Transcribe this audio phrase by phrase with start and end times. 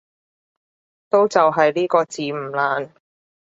[1.11, 2.91] 都就係呢個字唔難